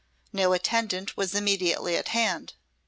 No 0.33 0.51
attendant 0.53 1.15
was 1.15 1.35
immediately 1.35 1.95
at 1.95 2.07
hand. 2.07 2.53